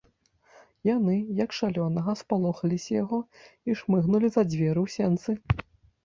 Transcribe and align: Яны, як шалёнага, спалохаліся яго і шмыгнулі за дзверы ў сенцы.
Яны, 0.89 1.15
як 1.39 1.49
шалёнага, 1.57 2.15
спалохаліся 2.21 2.91
яго 3.03 3.19
і 3.71 3.75
шмыгнулі 3.81 4.27
за 4.37 4.43
дзверы 4.51 4.79
ў 4.89 4.95
сенцы. 4.95 5.31